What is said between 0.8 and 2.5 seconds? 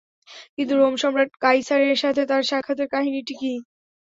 Rome সম্রাট কাইসারের সাথে তাঁর